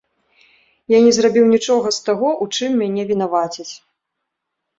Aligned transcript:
Я 0.95 1.01
не 1.07 1.11
зрабіў 1.17 1.45
нічога 1.55 1.87
з 1.99 2.07
таго, 2.07 2.33
у 2.47 2.49
чым 2.55 2.71
мяне 2.85 3.03
вінавацяць. 3.11 3.69